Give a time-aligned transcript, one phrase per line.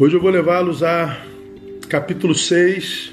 [0.00, 1.14] Hoje eu vou levá-los a
[1.86, 3.12] capítulo 6,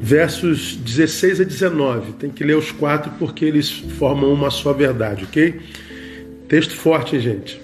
[0.00, 2.12] versos 16 a 19.
[2.14, 5.60] Tem que ler os quatro porque eles formam uma só verdade, ok?
[6.48, 7.60] Texto forte, gente?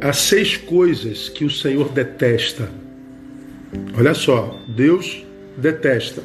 [0.00, 2.68] Há seis coisas que o Senhor detesta.
[3.96, 5.24] Olha só, Deus
[5.56, 6.24] detesta.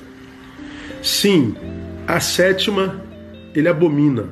[1.03, 1.53] Sim,
[2.07, 2.99] a sétima
[3.53, 4.27] ele abomina.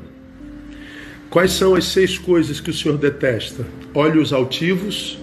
[1.29, 3.63] Quais são as seis coisas que o Senhor detesta?
[3.93, 5.20] Olhos altivos,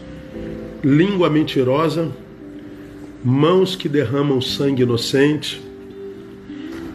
[0.83, 2.11] língua mentirosa,
[3.25, 5.61] mãos que derramam sangue inocente,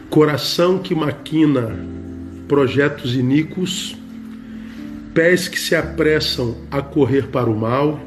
[0.08, 1.76] coração que maquina
[2.48, 3.96] projetos iníquos,
[5.12, 8.00] pés que se apressam a correr para o mal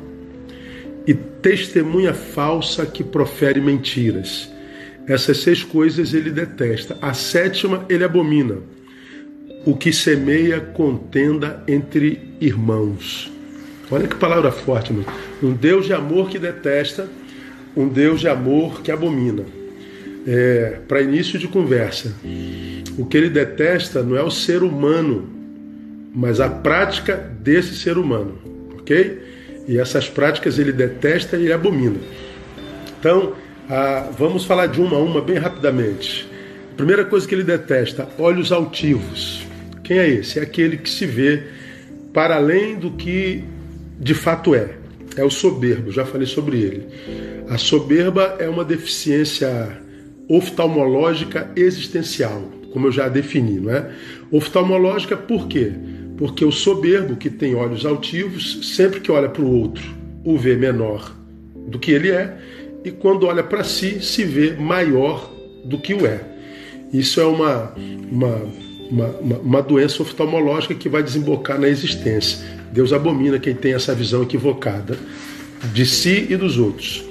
[1.05, 4.52] e testemunha falsa que profere mentiras.
[5.08, 6.98] Essas seis coisas ele detesta.
[7.02, 8.58] A sétima ele abomina.
[9.66, 13.31] O que semeia contenda entre irmãos.
[13.89, 15.05] Olha que palavra forte, mano.
[15.41, 17.07] Um Deus de amor que detesta,
[17.75, 19.44] um Deus de amor que abomina.
[20.27, 22.13] É, Para início de conversa,
[22.97, 25.29] o que ele detesta não é o ser humano,
[26.13, 28.38] mas a prática desse ser humano,
[28.79, 29.21] ok?
[29.67, 31.97] E essas práticas ele detesta e ele abomina.
[32.99, 33.33] Então,
[34.17, 36.27] vamos falar de uma a uma bem rapidamente.
[36.75, 39.45] Primeira coisa que ele detesta: olhos altivos.
[39.83, 40.39] Quem é esse?
[40.39, 41.44] É aquele que se vê
[42.13, 43.44] para além do que
[44.00, 44.76] de fato é.
[45.16, 46.88] É o soberbo, já falei sobre ele.
[47.50, 49.81] A soberba é uma deficiência
[50.30, 53.90] oftalmológica existencial, como eu já defini, não é?
[54.31, 55.72] Oftalmológica por quê?
[56.18, 59.84] Porque o soberbo, que tem olhos altivos, sempre que olha para o outro,
[60.23, 61.16] o vê menor
[61.68, 62.38] do que ele é,
[62.84, 65.31] e quando olha para si, se vê maior
[65.66, 66.22] do que o é.
[66.94, 67.73] Isso é uma,
[68.12, 68.42] uma,
[68.90, 72.40] uma, uma, doença oftalmológica que vai desembocar na existência.
[72.71, 74.97] Deus abomina quem tem essa visão equivocada
[75.73, 77.03] de si e dos outros.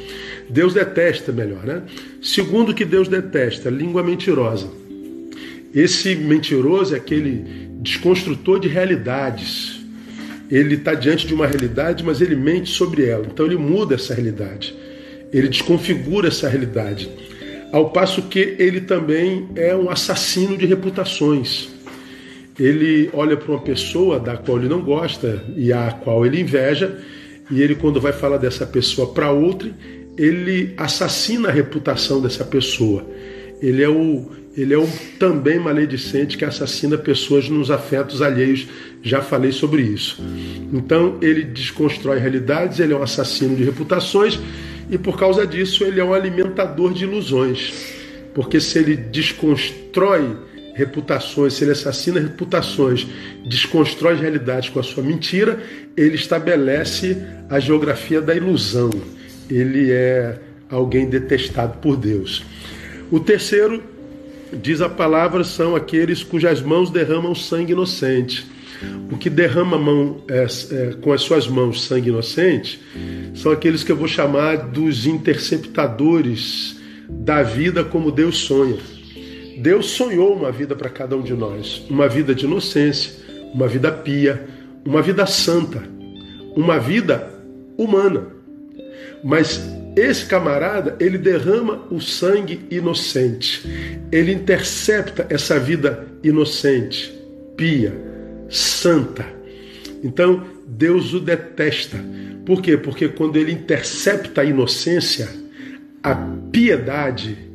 [0.49, 1.83] Deus detesta, melhor, né?
[2.23, 4.69] Segundo que Deus detesta, língua mentirosa.
[5.75, 7.45] Esse mentiroso é aquele
[7.81, 9.81] desconstrutor de realidades.
[10.51, 13.27] Ele está diante de uma realidade, mas ele mente sobre ela.
[13.27, 14.75] Então ele muda essa realidade.
[15.33, 17.11] Ele desconfigura essa realidade.
[17.73, 21.76] Ao passo que ele também é um assassino de reputações
[22.59, 26.99] ele olha para uma pessoa da qual ele não gosta e a qual ele inveja,
[27.51, 29.71] e ele, quando vai falar dessa pessoa para outra,
[30.19, 33.07] ele assassina a reputação dessa pessoa.
[33.61, 38.67] Ele é o, ele é o também maledicente que assassina pessoas nos afetos alheios.
[39.03, 40.21] Já falei sobre isso.
[40.73, 44.39] Então ele desconstrói realidades, ele é um assassino de reputações
[44.91, 47.95] e por causa disso ele é um alimentador de ilusões.
[48.35, 50.37] Porque se ele desconstrói
[50.77, 53.07] reputações, se ele assassina reputações,
[53.49, 55.59] desconstrói realidades com a sua mentira,
[55.97, 57.17] ele estabelece
[57.49, 58.91] a geografia da ilusão.
[59.49, 60.39] Ele é
[60.69, 62.45] alguém detestado por Deus.
[63.11, 63.83] O terceiro,
[64.53, 68.47] diz a palavra, são aqueles cujas mãos derramam sangue inocente.
[69.11, 72.79] O que derrama mão, é, é, com as suas mãos sangue inocente
[73.35, 76.77] são aqueles que eu vou chamar dos interceptadores
[77.09, 78.77] da vida como Deus sonha.
[79.57, 83.13] Deus sonhou uma vida para cada um de nós, uma vida de inocência,
[83.55, 84.47] uma vida pia,
[84.85, 85.83] uma vida santa,
[86.55, 87.31] uma vida
[87.79, 88.27] humana.
[89.25, 89.61] Mas
[89.97, 93.67] esse camarada, ele derrama o sangue inocente.
[94.13, 97.13] Ele intercepta essa vida inocente,
[97.57, 97.95] pia,
[98.49, 99.25] santa.
[100.05, 101.99] Então, Deus o detesta.
[102.45, 102.77] Por quê?
[102.77, 105.29] Porque quando ele intercepta a inocência,
[106.03, 106.15] a
[106.53, 107.46] piedade,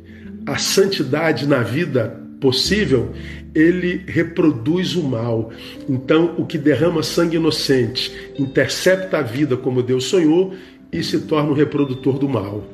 [0.46, 3.12] a santidade na vida possível,
[3.54, 5.52] ele reproduz o mal.
[5.88, 10.54] Então, o que derrama sangue inocente intercepta a vida como Deus sonhou
[10.92, 12.64] e se torna o reprodutor do mal.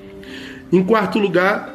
[0.73, 1.75] Em quarto lugar,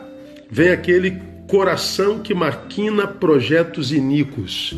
[0.49, 4.75] vem aquele coração que maquina projetos iníquos.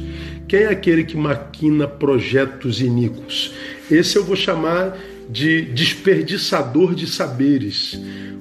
[0.48, 3.54] Quem é aquele que maquina projetos iníquos?
[3.90, 4.98] Esse eu vou chamar
[5.30, 8.00] de desperdiçador de saberes.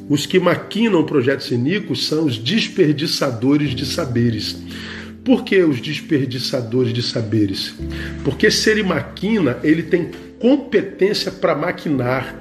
[0.09, 4.62] Os que maquinam projetos iníquos são os desperdiçadores de saberes.
[5.25, 7.75] Por que os desperdiçadores de saberes?
[8.23, 12.37] Porque se ele maquina, ele tem competência para maquinar.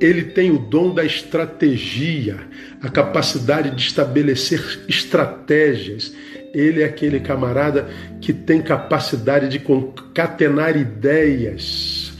[0.00, 2.40] Ele tem o dom da estratégia,
[2.82, 6.12] a capacidade de estabelecer estratégias.
[6.52, 7.88] Ele é aquele camarada
[8.20, 12.12] que tem capacidade de concatenar ideias.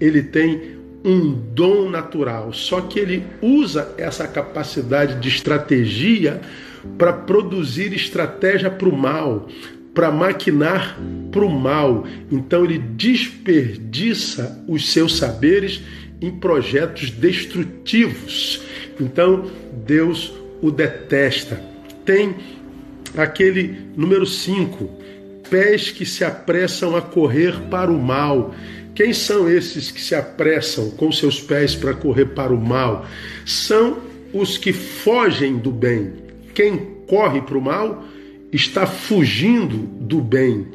[0.00, 0.75] Ele tem
[1.06, 6.40] um dom natural, só que ele usa essa capacidade de estratégia
[6.98, 9.48] para produzir estratégia para o mal,
[9.94, 10.98] para maquinar
[11.30, 12.04] para o mal.
[12.30, 15.80] Então ele desperdiça os seus saberes
[16.20, 18.60] em projetos destrutivos.
[19.00, 19.48] Então,
[19.86, 21.60] Deus o detesta.
[22.04, 22.34] Tem
[23.16, 24.90] aquele número 5,
[25.48, 28.54] pés que se apressam a correr para o mal.
[28.96, 33.04] Quem são esses que se apressam com seus pés para correr para o mal?
[33.44, 33.98] São
[34.32, 36.14] os que fogem do bem.
[36.54, 38.02] Quem corre para o mal
[38.50, 40.66] está fugindo do bem.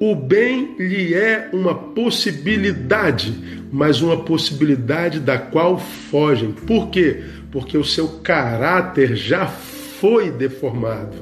[0.00, 3.32] O bem lhe é uma possibilidade,
[3.70, 6.50] mas uma possibilidade da qual fogem.
[6.50, 7.22] Por quê?
[7.52, 11.16] Porque o seu caráter já foi deformado.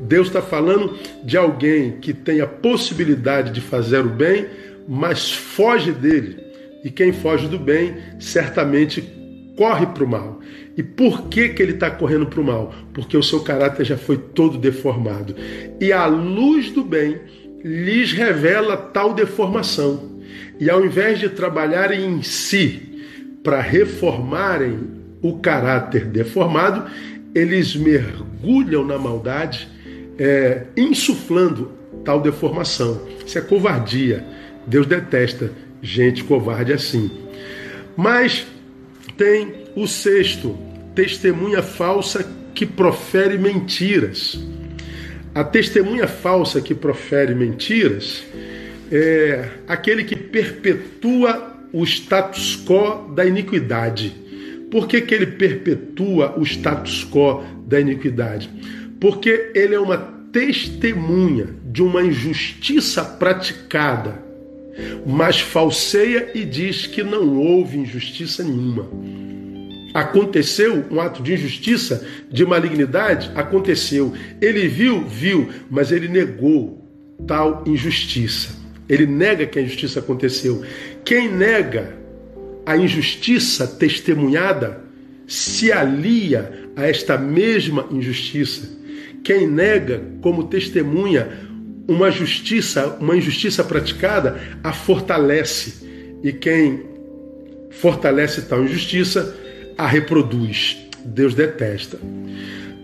[0.00, 4.46] Deus está falando de alguém que tem a possibilidade de fazer o bem,
[4.88, 6.38] mas foge dele.
[6.82, 9.02] E quem foge do bem certamente
[9.56, 10.40] corre para o mal.
[10.76, 12.72] E por que, que ele está correndo para o mal?
[12.94, 15.34] Porque o seu caráter já foi todo deformado.
[15.80, 17.20] E a luz do bem
[17.64, 20.20] lhes revela tal deformação.
[20.60, 23.02] E ao invés de trabalharem em si
[23.42, 24.78] para reformarem
[25.20, 26.88] o caráter deformado,
[27.34, 29.68] eles mergulham na maldade,
[30.16, 31.72] é, insuflando
[32.04, 33.00] tal deformação.
[33.26, 34.24] Isso é covardia.
[34.68, 35.50] Deus detesta
[35.82, 37.10] gente covarde assim.
[37.96, 38.46] Mas
[39.16, 40.56] tem o sexto,
[40.94, 44.38] testemunha falsa que profere mentiras.
[45.34, 48.24] A testemunha falsa que profere mentiras
[48.90, 54.14] é aquele que perpetua o status quo da iniquidade.
[54.70, 58.50] Por que, que ele perpetua o status quo da iniquidade?
[59.00, 59.98] Porque ele é uma
[60.32, 64.27] testemunha de uma injustiça praticada,
[65.06, 68.88] mas falseia e diz que não houve injustiça nenhuma.
[69.94, 73.30] Aconteceu um ato de injustiça, de malignidade?
[73.34, 74.12] Aconteceu.
[74.40, 75.04] Ele viu?
[75.04, 76.84] Viu, mas ele negou
[77.26, 78.56] tal injustiça.
[78.88, 80.62] Ele nega que a injustiça aconteceu.
[81.04, 81.96] Quem nega
[82.64, 84.84] a injustiça testemunhada
[85.26, 88.78] se alia a esta mesma injustiça.
[89.24, 91.47] Quem nega como testemunha
[91.88, 95.88] uma justiça, uma injustiça praticada, a fortalece.
[96.22, 96.84] E quem
[97.70, 99.34] fortalece tal injustiça
[99.76, 100.76] a reproduz.
[101.04, 101.98] Deus detesta.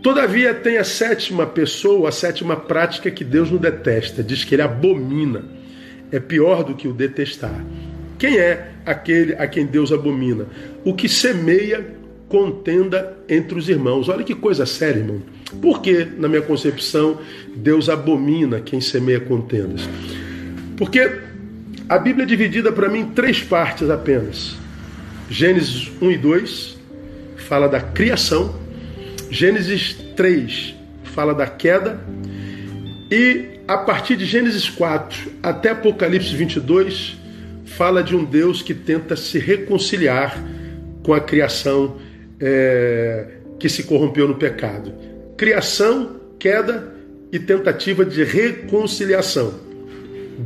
[0.03, 4.23] Todavia, tem a sétima pessoa, a sétima prática que Deus não detesta.
[4.23, 5.45] Diz que ele abomina.
[6.11, 7.65] É pior do que o detestar.
[8.19, 10.47] Quem é aquele a quem Deus abomina?
[10.85, 11.85] O que semeia
[12.29, 14.09] contenda entre os irmãos.
[14.09, 15.23] Olha que coisa séria, irmão.
[15.61, 17.19] Por que, na minha concepção,
[17.55, 19.89] Deus abomina quem semeia contendas?
[20.77, 21.21] Porque
[21.89, 24.57] a Bíblia é dividida para mim em três partes apenas:
[25.29, 26.79] Gênesis 1 e 2,
[27.37, 28.55] fala da criação,
[29.31, 30.75] Gênesis 3
[31.05, 32.01] fala da queda,
[33.11, 37.17] e a partir de Gênesis 4 até Apocalipse 22
[37.65, 40.37] fala de um Deus que tenta se reconciliar
[41.03, 41.97] com a criação
[42.41, 43.27] é,
[43.59, 44.93] que se corrompeu no pecado.
[45.45, 46.95] Criação, queda
[47.31, 49.53] e tentativa de reconciliação.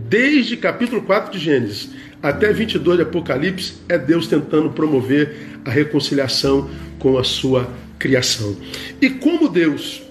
[0.08, 1.90] Desde capítulo 4 de Gênesis
[2.20, 6.68] até 22 de Apocalipse, é Deus tentando promover a reconciliação
[6.98, 8.56] com a sua criação.
[9.00, 10.02] E como Deus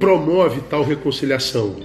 [0.00, 1.76] promove tal reconciliação?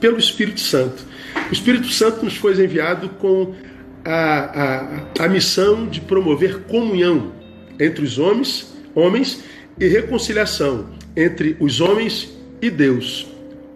[0.00, 1.04] Pelo Espírito Santo.
[1.50, 3.54] O Espírito Santo nos foi enviado com
[4.02, 7.34] a, a, a missão de promover comunhão
[7.78, 9.44] entre os homens, homens
[9.78, 13.26] e reconciliação entre os homens e Deus.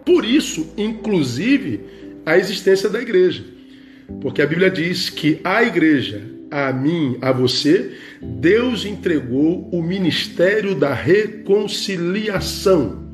[0.05, 1.79] Por isso, inclusive,
[2.25, 3.43] a existência da igreja.
[4.19, 7.91] Porque a Bíblia diz que a igreja, a mim, a você,
[8.21, 13.09] Deus entregou o ministério da reconciliação.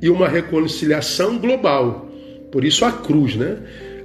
[0.00, 2.08] E uma reconciliação global.
[2.52, 3.56] Por isso a cruz, né?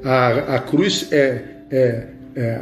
[0.03, 2.62] A, a cruz é, é, é,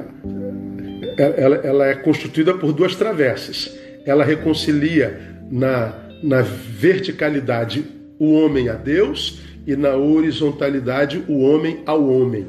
[1.18, 3.74] é ela, ela é constituída por duas travessas.
[4.06, 5.93] Ela reconcilia na,
[6.24, 7.84] na verticalidade
[8.17, 12.48] o homem a Deus e na horizontalidade o homem ao homem.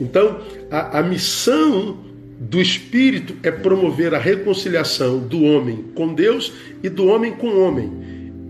[0.00, 1.98] Então, a, a missão
[2.38, 7.60] do Espírito é promover a reconciliação do homem com Deus e do homem com o
[7.60, 7.90] homem.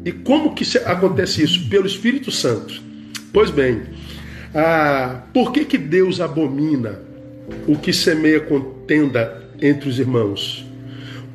[0.05, 1.69] E como que acontece isso?
[1.69, 2.83] Pelo Espírito Santo.
[3.33, 3.83] Pois bem,
[4.55, 7.01] ah, por que, que Deus abomina
[7.67, 10.68] o que semeia contenda entre os irmãos?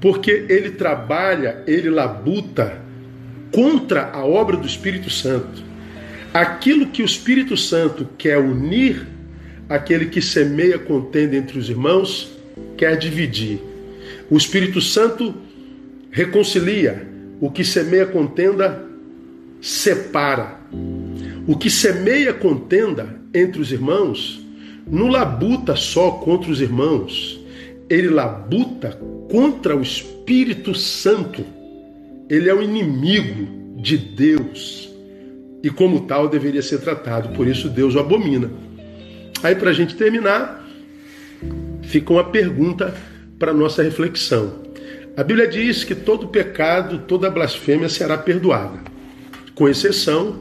[0.03, 2.77] Porque ele trabalha, ele labuta
[3.53, 5.63] contra a obra do Espírito Santo.
[6.33, 9.07] Aquilo que o Espírito Santo quer unir
[9.69, 12.33] aquele que semeia contenda entre os irmãos
[12.75, 13.61] quer dividir.
[14.29, 15.33] O Espírito Santo
[16.11, 17.07] reconcilia.
[17.39, 18.85] O que semeia contenda
[19.61, 20.59] separa.
[21.47, 24.45] O que semeia contenda entre os irmãos
[24.85, 27.39] não labuta só contra os irmãos.
[27.89, 31.45] ele labuta contra o Espírito Santo.
[32.29, 34.89] Ele é o inimigo de Deus
[35.61, 37.29] e, como tal, deveria ser tratado.
[37.35, 38.49] Por isso, Deus o abomina.
[39.41, 40.65] Aí, para a gente terminar,
[41.83, 42.93] fica uma pergunta
[43.37, 44.63] para nossa reflexão.
[45.15, 48.79] A Bíblia diz que todo pecado, toda blasfêmia será perdoada,
[49.53, 50.39] com exceção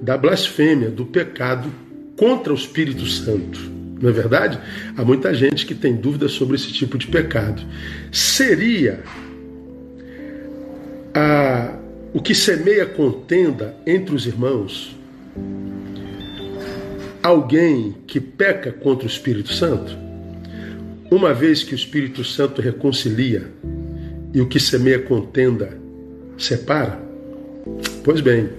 [0.00, 1.70] da blasfêmia, do pecado
[2.16, 3.73] contra o Espírito Santo.
[4.00, 4.58] Não é verdade?
[4.96, 7.62] Há muita gente que tem dúvidas sobre esse tipo de pecado.
[8.10, 9.02] Seria
[11.14, 11.76] a,
[12.12, 14.96] o que semeia contenda entre os irmãos
[17.22, 19.96] alguém que peca contra o Espírito Santo?
[21.10, 23.50] Uma vez que o Espírito Santo reconcilia
[24.32, 25.78] e o que semeia contenda
[26.36, 27.00] separa?
[28.02, 28.50] Pois bem,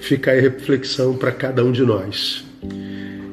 [0.00, 2.44] fica aí a reflexão para cada um de nós.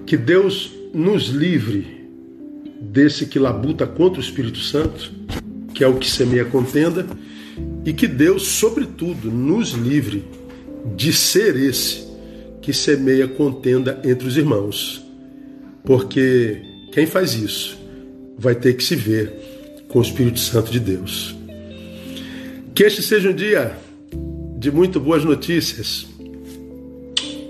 [0.06, 2.08] Que Deus nos livre
[2.80, 5.12] desse que labuta contra o Espírito Santo,
[5.74, 7.06] que é o que semeia contenda,
[7.84, 10.24] e que Deus, sobretudo, nos livre
[10.96, 12.06] de ser esse
[12.62, 15.06] que semeia contenda entre os irmãos.
[15.84, 16.62] Porque
[16.94, 17.78] quem faz isso
[18.38, 19.34] vai ter que se ver
[19.90, 21.36] com o Espírito Santo de Deus.
[22.74, 23.76] Que este seja um dia
[24.58, 26.08] de muito boas notícias.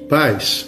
[0.10, 0.66] Paz.